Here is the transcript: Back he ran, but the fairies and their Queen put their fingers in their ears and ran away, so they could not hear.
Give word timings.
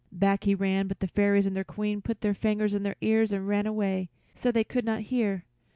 Back 0.11 0.45
he 0.45 0.55
ran, 0.55 0.87
but 0.87 0.99
the 0.99 1.07
fairies 1.07 1.45
and 1.45 1.55
their 1.55 1.63
Queen 1.63 2.01
put 2.01 2.21
their 2.21 2.33
fingers 2.33 2.73
in 2.73 2.81
their 2.81 2.95
ears 3.01 3.31
and 3.31 3.47
ran 3.47 3.67
away, 3.67 4.09
so 4.33 4.51
they 4.51 4.63
could 4.63 4.83
not 4.83 5.01
hear. 5.01 5.45